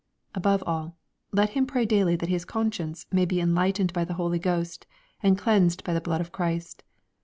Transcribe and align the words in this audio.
Above 0.33 0.63
all, 0.65 0.97
let 1.31 1.51
him 1.51 1.67
pray 1.67 1.85
daily 1.85 2.15
that 2.15 2.27
his 2.27 2.43
con 2.43 2.71
science 2.71 3.05
may 3.11 3.23
be 3.23 3.39
enlightened 3.39 3.93
by 3.93 4.03
the 4.03 4.15
Holy 4.15 4.39
Ghost, 4.39 4.87
and 5.21 5.37
cleansed 5.37 5.83
by 5.83 5.93
the 5.93 6.01
blood 6.01 6.21
of 6.21 6.31
Christ. 6.31 6.81